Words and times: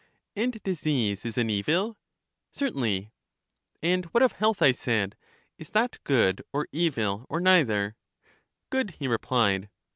And 0.35 0.53
disease 0.63 1.25
is 1.25 1.37
an 1.37 1.51
evil? 1.51 1.95
Certainly. 2.51 3.11
And 3.83 4.05
what 4.05 4.23
of 4.23 4.31
health? 4.31 4.59
I 4.63 4.71
said. 4.71 5.15
Is 5.59 5.69
that 5.69 6.03
good 6.03 6.41
or 6.51 6.67
evil, 6.71 7.27
or 7.29 7.39
neither? 7.39 7.95
Good, 8.71 8.95
he 8.97 9.07
replied. 9.07 9.69